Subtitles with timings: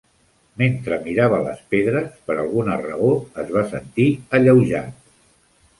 [0.61, 3.11] Mentre mirava les pedres, per alguna raó,
[3.45, 5.03] es va sentir alleujat.